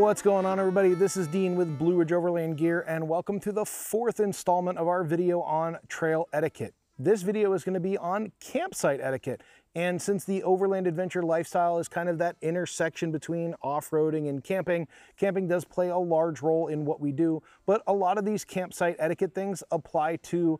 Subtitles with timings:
[0.00, 0.94] What's going on everybody?
[0.94, 4.88] This is Dean with Blue Ridge Overland Gear and welcome to the fourth installment of
[4.88, 6.72] our video on trail etiquette.
[6.98, 9.42] This video is going to be on campsite etiquette
[9.74, 14.88] and since the overland adventure lifestyle is kind of that intersection between off-roading and camping,
[15.18, 18.42] camping does play a large role in what we do, but a lot of these
[18.42, 20.58] campsite etiquette things apply to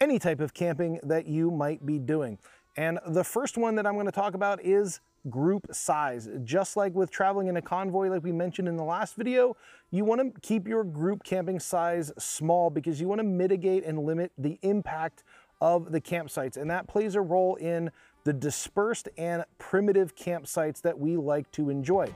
[0.00, 2.38] any type of camping that you might be doing.
[2.76, 6.28] And the first one that I'm going to talk about is group size.
[6.44, 9.56] Just like with traveling in a convoy, like we mentioned in the last video,
[9.90, 13.98] you want to keep your group camping size small because you want to mitigate and
[13.98, 15.24] limit the impact
[15.60, 16.56] of the campsites.
[16.56, 17.90] And that plays a role in
[18.24, 22.12] the dispersed and primitive campsites that we like to enjoy.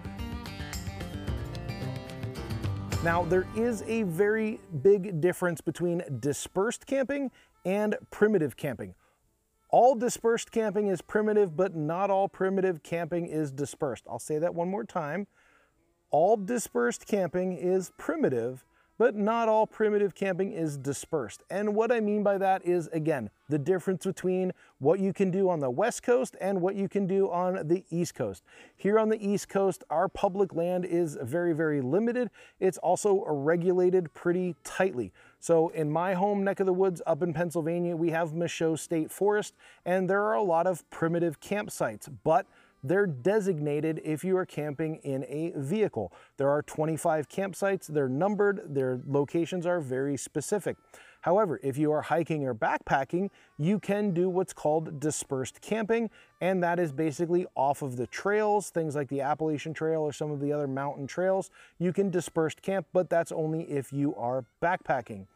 [3.03, 7.31] Now, there is a very big difference between dispersed camping
[7.67, 8.95] and primitive camping.
[9.75, 14.05] All dispersed camping is primitive, but not all primitive camping is dispersed.
[14.09, 15.27] I'll say that one more time.
[16.13, 18.65] All dispersed camping is primitive,
[18.99, 21.43] but not all primitive camping is dispersed.
[21.51, 25.49] And what I mean by that is, again, the difference between what you can do
[25.49, 28.43] on the West Coast and what you can do on the East Coast.
[28.77, 32.31] Here on the East Coast, our public land is very, very limited.
[32.61, 35.13] It's also regulated pretty tightly.
[35.41, 39.11] So in my home neck of the woods up in Pennsylvania, we have Michaux State
[39.11, 42.47] Forest, and there are a lot of primitive campsites, but
[42.85, 46.13] they're designated if you are camping in a vehicle.
[46.37, 50.77] There are 25 campsites, they're numbered, their locations are very specific.
[51.23, 56.11] However, if you are hiking or backpacking, you can do what's called dispersed camping,
[56.43, 60.31] and that is basically off of the trails, things like the Appalachian Trail or some
[60.31, 61.51] of the other mountain trails.
[61.79, 65.27] You can dispersed camp, but that's only if you are backpacking.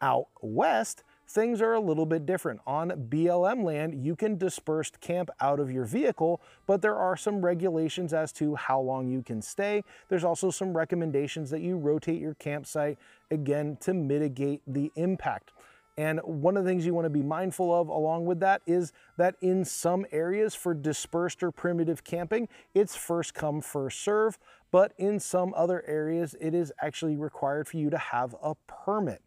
[0.00, 2.60] Out west, things are a little bit different.
[2.66, 7.42] On BLM land, you can dispersed camp out of your vehicle, but there are some
[7.42, 9.82] regulations as to how long you can stay.
[10.08, 12.98] There's also some recommendations that you rotate your campsite,
[13.30, 15.52] again, to mitigate the impact.
[15.96, 18.92] And one of the things you want to be mindful of along with that is
[19.18, 24.38] that in some areas for dispersed or primitive camping, it's first come, first serve.
[24.70, 29.20] But in some other areas, it is actually required for you to have a permit.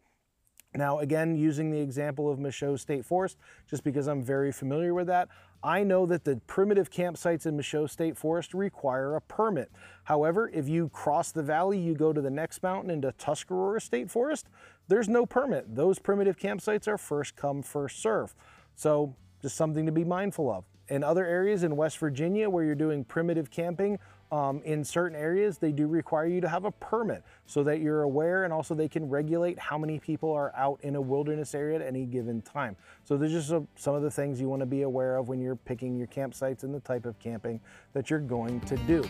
[0.76, 3.38] Now, again, using the example of Michaux State Forest,
[3.68, 5.28] just because I'm very familiar with that,
[5.62, 9.70] I know that the primitive campsites in Michaux State Forest require a permit.
[10.04, 14.10] However, if you cross the valley, you go to the next mountain into Tuscarora State
[14.10, 14.48] Forest,
[14.88, 15.74] there's no permit.
[15.74, 18.34] Those primitive campsites are first come, first serve.
[18.74, 20.64] So just something to be mindful of.
[20.88, 23.98] In other areas in West Virginia where you're doing primitive camping,
[24.32, 28.02] um, in certain areas, they do require you to have a permit so that you're
[28.02, 31.76] aware and also they can regulate how many people are out in a wilderness area
[31.76, 32.76] at any given time.
[33.04, 35.40] So there's just a, some of the things you want to be aware of when
[35.40, 37.60] you're picking your campsites and the type of camping
[37.92, 39.04] that you're going to do.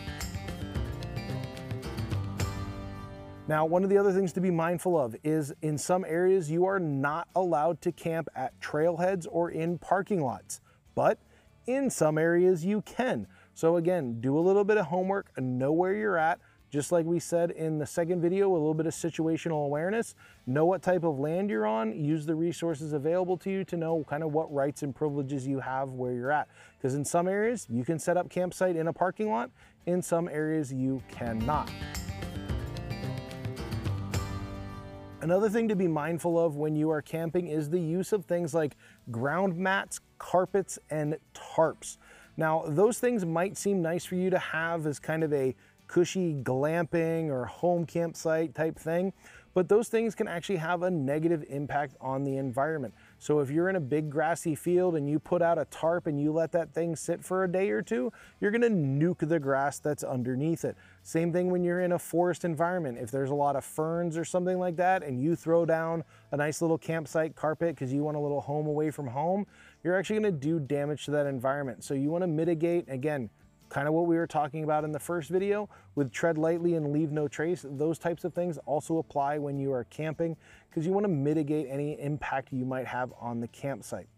[3.48, 6.66] Now, one of the other things to be mindful of is in some areas you
[6.66, 10.60] are not allowed to camp at trailheads or in parking lots,
[10.96, 11.18] but
[11.66, 13.28] in some areas you can.
[13.56, 16.40] So again, do a little bit of homework and know where you're at.
[16.70, 20.14] Just like we said in the second video, a little bit of situational awareness,
[20.46, 24.04] know what type of land you're on, use the resources available to you to know
[24.10, 26.48] kind of what rights and privileges you have where you're at.
[26.76, 29.50] Because in some areas, you can set up campsite in a parking lot,
[29.86, 31.70] in some areas you cannot.
[35.22, 38.52] Another thing to be mindful of when you are camping is the use of things
[38.52, 38.76] like
[39.10, 41.96] ground mats, carpets, and tarps.
[42.36, 45.54] Now, those things might seem nice for you to have as kind of a
[45.86, 49.12] cushy glamping or home campsite type thing,
[49.54, 52.92] but those things can actually have a negative impact on the environment.
[53.18, 56.20] So if you're in a big grassy field and you put out a tarp and
[56.20, 59.78] you let that thing sit for a day or two, you're gonna nuke the grass
[59.78, 60.76] that's underneath it.
[61.02, 62.98] Same thing when you're in a forest environment.
[62.98, 66.36] If there's a lot of ferns or something like that and you throw down a
[66.36, 69.46] nice little campsite carpet because you want a little home away from home,
[69.82, 71.84] you're actually gonna do damage to that environment.
[71.84, 73.30] So you wanna mitigate, again,
[73.68, 76.92] kind of what we were talking about in the first video with tread lightly and
[76.92, 77.64] leave no trace.
[77.68, 80.36] Those types of things also apply when you are camping
[80.68, 84.08] because you wanna mitigate any impact you might have on the campsite.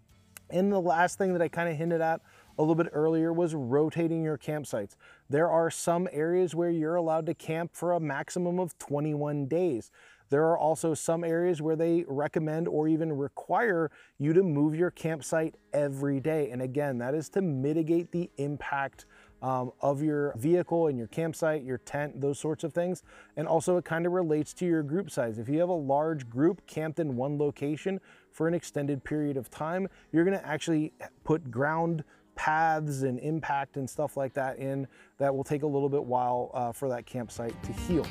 [0.51, 2.21] And the last thing that I kind of hinted at
[2.59, 4.97] a little bit earlier was rotating your campsites.
[5.29, 9.91] There are some areas where you're allowed to camp for a maximum of 21 days.
[10.31, 14.91] There are also some areas where they recommend or even require you to move your
[14.91, 16.51] campsite every day.
[16.51, 19.07] And again, that is to mitigate the impact
[19.43, 23.03] um, of your vehicle and your campsite, your tent, those sorts of things.
[23.37, 25.39] And also it kind of relates to your group size.
[25.39, 28.01] If you have a large group camped in one location
[28.31, 30.93] for an extended period of time, you're gonna actually
[31.25, 32.05] put ground
[32.35, 34.87] paths and impact and stuff like that in
[35.19, 38.07] that will take a little bit while uh, for that campsite to heal.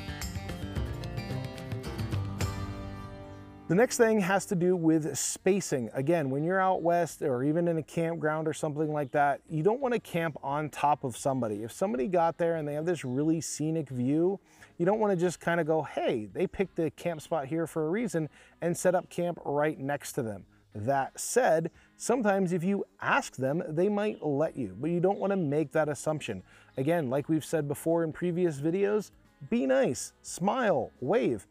[3.68, 5.90] The next thing has to do with spacing.
[5.92, 9.62] Again, when you're out west or even in a campground or something like that, you
[9.62, 11.64] don't want to camp on top of somebody.
[11.64, 14.40] If somebody got there and they have this really scenic view,
[14.78, 17.66] you don't want to just kind of go, hey, they picked the camp spot here
[17.66, 18.30] for a reason
[18.62, 20.46] and set up camp right next to them.
[20.74, 25.32] That said, sometimes if you ask them, they might let you, but you don't want
[25.32, 26.42] to make that assumption.
[26.78, 29.10] Again, like we've said before in previous videos,
[29.50, 31.46] be nice, smile, wave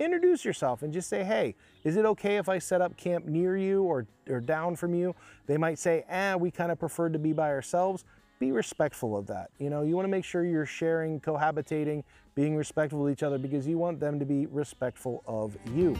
[0.00, 1.54] introduce yourself and just say, hey,
[1.84, 5.14] is it okay if I set up camp near you or, or down from you?
[5.46, 8.04] They might say, eh, we kind of prefer to be by ourselves.
[8.38, 9.50] Be respectful of that.
[9.58, 12.02] You know, you want to make sure you're sharing, cohabitating,
[12.34, 15.94] being respectful of each other because you want them to be respectful of you.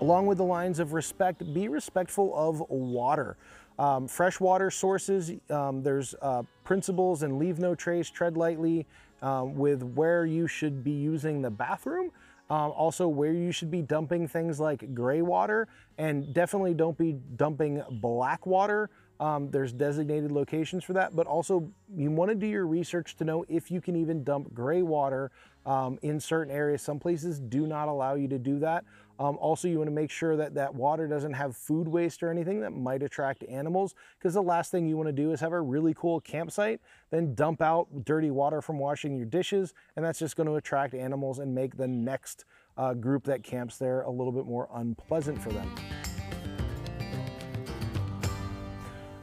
[0.00, 3.36] Along with the lines of respect, be respectful of water.
[3.78, 8.86] Um, freshwater sources, um, there's uh, principles and leave no trace, tread lightly,
[9.22, 12.10] um, with where you should be using the bathroom.
[12.48, 15.66] Um, also where you should be dumping things like gray water
[15.98, 18.88] and definitely don't be dumping black water.
[19.18, 23.24] Um, there's designated locations for that, but also you want to do your research to
[23.24, 25.32] know if you can even dump gray water
[25.64, 26.82] um, in certain areas.
[26.82, 28.84] Some places do not allow you to do that.
[29.18, 32.30] Um, also, you want to make sure that that water doesn't have food waste or
[32.30, 35.52] anything that might attract animals because the last thing you want to do is have
[35.52, 36.80] a really cool campsite,
[37.10, 40.94] then dump out dirty water from washing your dishes, and that's just going to attract
[40.94, 42.44] animals and make the next
[42.76, 45.74] uh, group that camps there a little bit more unpleasant for them.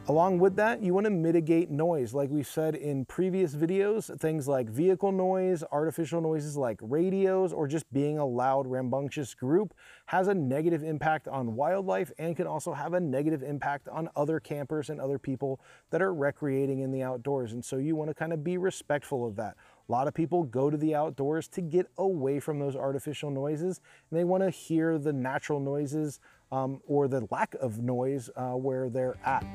[0.10, 2.14] Along with that, you want to mitigate noise.
[2.14, 7.70] Like we said in previous videos, things like vehicle noise, artificial noises like radios, or
[7.70, 9.74] just being a loud, rambunctious group
[10.08, 14.42] has a negative impact on wildlife and can also have a negative impact on other
[14.42, 17.54] campers and other people that are recreating in the outdoors.
[17.54, 19.56] And so you want to kind of be respectful of that.
[19.88, 23.80] A lot of people go to the outdoors to get away from those artificial noises
[24.12, 26.20] and they want to hear the natural noises
[26.52, 29.46] um, or the lack of noise uh, where they're at.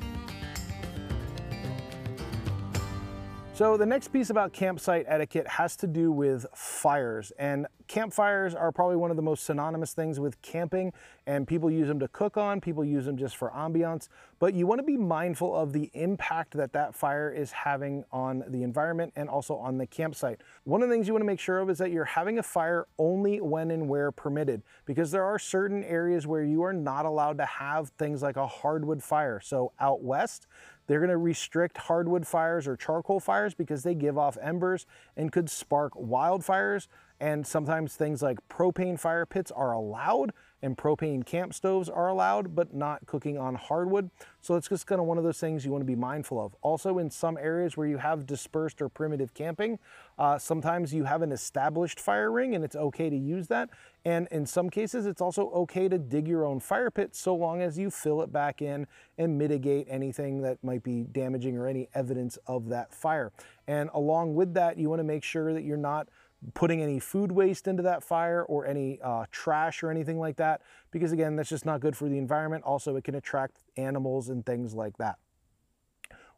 [3.59, 8.71] So the next piece about campsite etiquette has to do with fires and campfires are
[8.71, 10.93] probably one of the most synonymous things with camping
[11.27, 14.07] and people use them to cook on, people use them just for ambiance,
[14.39, 18.63] but you wanna be mindful of the impact that that fire is having on the
[18.63, 20.39] environment and also on the campsite.
[20.63, 22.87] One of the things you wanna make sure of is that you're having a fire
[22.97, 27.37] only when and where permitted because there are certain areas where you are not allowed
[27.39, 29.41] to have things like a hardwood fire.
[29.41, 30.47] So out west,
[30.89, 35.31] they're going to restrict hardwood fires or charcoal fires because they give off embers and
[35.31, 36.87] could spark wildfires.
[37.19, 42.55] And sometimes things like propane fire pits are allowed and propane camp stoves are allowed,
[42.55, 44.09] but not cooking on hardwood.
[44.41, 46.55] So it's just kind of one of those things you want to be mindful of.
[46.61, 49.79] Also in some areas where you have dispersed or primitive camping,
[50.17, 53.69] uh, sometimes you have an established fire ring and it's okay to use that.
[54.05, 57.61] And in some cases, it's also okay to dig your own fire pit so long
[57.61, 61.89] as you fill it back in and mitigate anything that might be damaging or any
[61.93, 63.31] evidence of that fire.
[63.67, 66.07] And along with that, you want to make sure that you're not
[66.53, 70.61] putting any food waste into that fire or any uh, trash or anything like that,
[70.91, 72.63] because again, that's just not good for the environment.
[72.63, 75.17] Also, it can attract animals and things like that.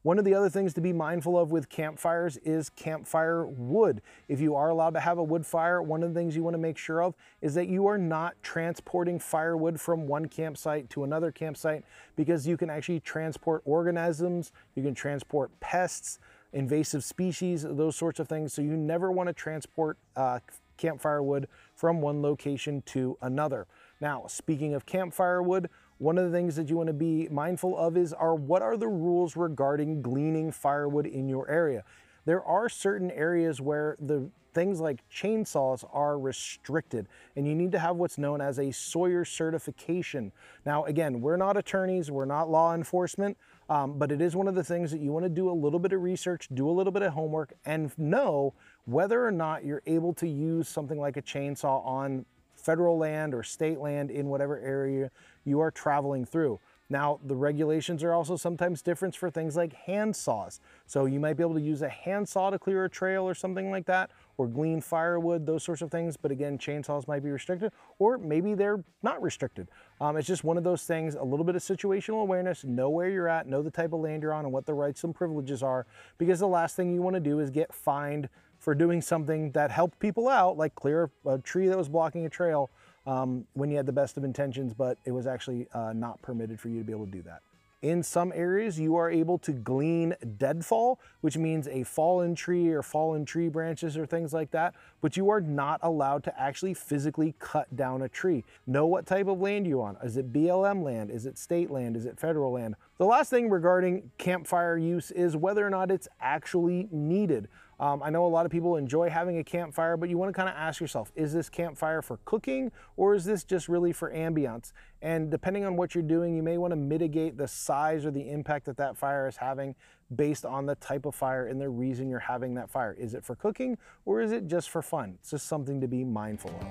[0.03, 4.01] One of the other things to be mindful of with campfires is campfire wood.
[4.27, 6.55] If you are allowed to have a wood fire, one of the things you want
[6.55, 11.03] to make sure of is that you are not transporting firewood from one campsite to
[11.03, 11.83] another campsite
[12.15, 16.17] because you can actually transport organisms, you can transport pests,
[16.53, 18.53] invasive species, those sorts of things.
[18.53, 20.39] So you never want to transport uh,
[20.77, 23.67] campfire wood from one location to another.
[23.99, 27.77] Now, speaking of campfire wood, one of the things that you want to be mindful
[27.77, 31.83] of is are what are the rules regarding gleaning firewood in your area?
[32.25, 37.79] There are certain areas where the things like chainsaws are restricted and you need to
[37.79, 40.31] have what's known as a Sawyer certification.
[40.65, 43.37] Now, again, we're not attorneys, we're not law enforcement,
[43.69, 45.79] um, but it is one of the things that you want to do a little
[45.79, 48.53] bit of research, do a little bit of homework, and know
[48.85, 52.25] whether or not you're able to use something like a chainsaw on
[52.55, 55.09] federal land or state land in whatever area
[55.45, 56.59] you are traveling through.
[56.89, 60.59] Now, the regulations are also sometimes different for things like hand saws.
[60.85, 63.33] So you might be able to use a hand saw to clear a trail or
[63.33, 66.17] something like that, or glean firewood, those sorts of things.
[66.17, 69.67] But again, chainsaws might be restricted, or maybe they're not restricted.
[69.99, 73.07] Um, it's just one of those things, a little bit of situational awareness, know where
[73.07, 75.61] you're at, know the type of land you're on and what the rights and privileges
[75.61, 75.85] are,
[76.17, 79.99] because the last thing you wanna do is get fined for doing something that helped
[79.99, 82.71] people out, like clear a tree that was blocking a trail
[83.05, 86.59] um, when you had the best of intentions, but it was actually uh, not permitted
[86.59, 87.41] for you to be able to do that.
[87.81, 92.83] In some areas, you are able to glean deadfall, which means a fallen tree or
[92.83, 97.33] fallen tree branches or things like that, but you are not allowed to actually physically
[97.39, 98.43] cut down a tree.
[98.67, 99.97] Know what type of land you're on.
[100.03, 101.09] Is it BLM land?
[101.09, 101.97] Is it state land?
[101.97, 102.75] Is it federal land?
[102.99, 107.47] The last thing regarding campfire use is whether or not it's actually needed.
[107.81, 110.33] Um, I know a lot of people enjoy having a campfire, but you want to
[110.33, 114.11] kind of ask yourself, is this campfire for cooking or is this just really for
[114.11, 114.71] ambiance?
[115.01, 118.29] And depending on what you're doing, you may want to mitigate the size or the
[118.29, 119.73] impact that that fire is having
[120.15, 122.95] based on the type of fire and the reason you're having that fire.
[122.99, 125.15] Is it for cooking or is it just for fun?
[125.19, 126.67] It's just something to be mindful of.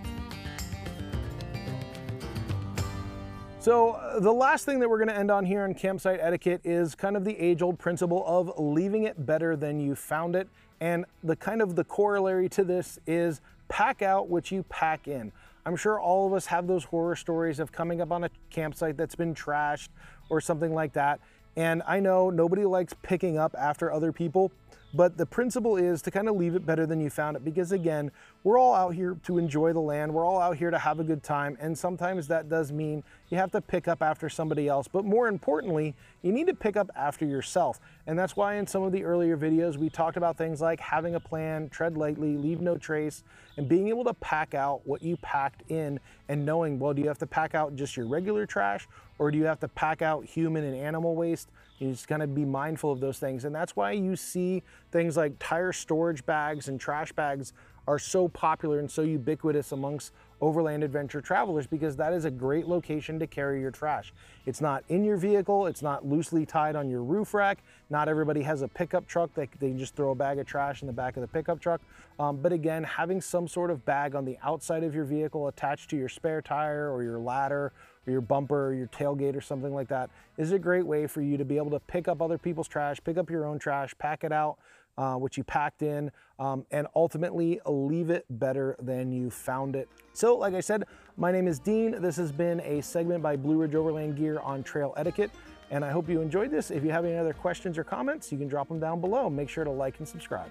[3.58, 6.94] So uh, the last thing that we're gonna end on here on campsite etiquette is
[6.94, 10.48] kind of the age old principle of leaving it better than you found it.
[10.80, 15.32] And the kind of the corollary to this is pack out what you pack in.
[15.66, 18.96] I'm sure all of us have those horror stories of coming up on a campsite
[18.96, 19.88] that's been trashed
[20.30, 21.20] or something like that.
[21.56, 24.50] And I know nobody likes picking up after other people,
[24.92, 27.72] but the principle is to kind of leave it better than you found it because
[27.72, 28.10] again,
[28.42, 30.12] we're all out here to enjoy the land.
[30.12, 31.56] We're all out here to have a good time.
[31.60, 34.88] And sometimes that does mean you have to pick up after somebody else.
[34.88, 37.78] But more importantly, you need to pick up after yourself.
[38.06, 41.14] And that's why in some of the earlier videos, we talked about things like having
[41.14, 43.22] a plan, tread lightly, leave no trace,
[43.56, 47.08] and being able to pack out what you packed in and knowing, well, do you
[47.08, 50.24] have to pack out just your regular trash or do you have to pack out
[50.24, 51.50] human and animal waste?
[51.80, 53.44] You just kind of be mindful of those things.
[53.46, 57.54] And that's why you see things like tire storage bags and trash bags
[57.86, 62.66] are so popular and so ubiquitous amongst overland adventure travelers because that is a great
[62.66, 64.12] location to carry your trash.
[64.46, 67.58] It's not in your vehicle, it's not loosely tied on your roof rack.
[67.90, 70.86] Not everybody has a pickup truck that they just throw a bag of trash in
[70.86, 71.80] the back of the pickup truck.
[72.18, 75.90] Um, but again, having some sort of bag on the outside of your vehicle attached
[75.90, 77.72] to your spare tire or your ladder
[78.06, 81.20] or your bumper or your tailgate or something like that is a great way for
[81.20, 83.94] you to be able to pick up other people's trash, pick up your own trash,
[83.98, 84.56] pack it out,
[84.98, 89.88] uh, which you packed in, um, and ultimately leave it better than you found it.
[90.12, 90.84] So, like I said,
[91.16, 92.00] my name is Dean.
[92.00, 95.30] This has been a segment by Blue Ridge Overland Gear on trail etiquette,
[95.70, 96.70] and I hope you enjoyed this.
[96.70, 99.30] If you have any other questions or comments, you can drop them down below.
[99.30, 100.50] Make sure to like and subscribe.